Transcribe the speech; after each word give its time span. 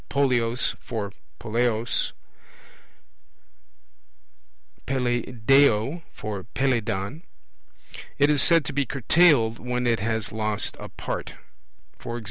polleos 0.09 0.75
for 0.79 1.11
poleos, 1.39 2.11
Peleiadeo 4.87 6.01
for 6.11 6.43
Peleidon. 6.55 7.21
It 8.17 8.29
is 8.31 8.41
said 8.41 8.65
to 8.65 8.73
be 8.73 8.85
curtailed, 8.87 9.59
when 9.59 9.85
it 9.85 9.99
has 9.99 10.31
lost 10.31 10.75
a 10.79 10.89
part; 10.89 11.35
e.g. 12.03 12.19